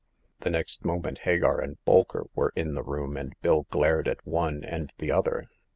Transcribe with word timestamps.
The 0.39 0.49
next 0.49 0.83
moment 0.83 1.19
Hagar 1.25 1.59
and 1.61 1.77
Bolker 1.85 2.25
were 2.33 2.51
in 2.55 2.73
the 2.73 2.81
room, 2.81 3.15
and 3.15 3.35
Bill 3.43 3.67
glared 3.69 4.07
at 4.07 4.25
one 4.25 4.63
and 4.63 4.91
the 4.97 5.11
other. 5.11 5.47